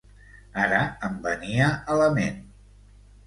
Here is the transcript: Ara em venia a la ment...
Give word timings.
Ara 0.61 0.79
em 1.09 1.19
venia 1.27 1.67
a 1.93 1.97
la 2.01 2.07
ment... 2.17 2.39